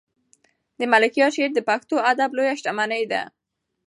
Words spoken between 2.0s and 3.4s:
ادب یوه لویه شتمني ده.